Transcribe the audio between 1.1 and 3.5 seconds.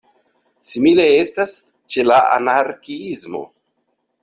estas ĉe la anarkiismo.